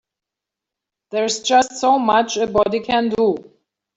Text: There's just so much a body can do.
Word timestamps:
There's 1.11 1.41
just 1.43 1.79
so 1.79 1.99
much 1.99 2.35
a 2.35 2.47
body 2.47 2.79
can 2.79 3.09
do. 3.09 3.35